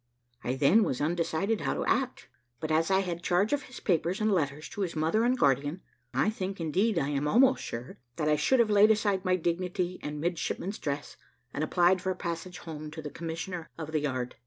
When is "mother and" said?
4.95-5.37